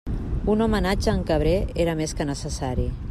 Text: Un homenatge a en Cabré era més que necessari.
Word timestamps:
Un 0.53 0.63
homenatge 0.65 1.11
a 1.11 1.15
en 1.17 1.21
Cabré 1.33 1.53
era 1.85 1.97
més 2.01 2.17
que 2.21 2.29
necessari. 2.31 2.89